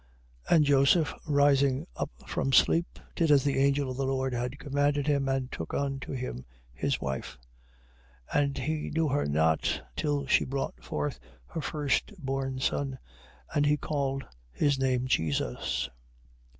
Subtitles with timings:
[0.49, 0.55] 1:24.
[0.55, 5.05] And Joseph rising up from sleep, did as the angel of the Lord had commanded
[5.05, 6.43] him, and took unto him
[6.73, 7.37] his wife.
[8.33, 8.41] 1:25.
[8.41, 11.19] And he knew her not till she brought forth
[11.49, 12.97] her first born son:
[13.53, 15.87] and he called his name Jesus.